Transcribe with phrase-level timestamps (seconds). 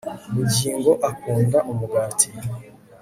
[0.33, 2.27] bugingo akunda umugati